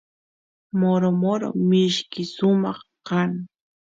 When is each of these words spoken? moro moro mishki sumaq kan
moro 0.79 1.07
moro 1.21 1.47
mishki 1.69 2.21
sumaq 2.35 2.79
kan 3.07 3.31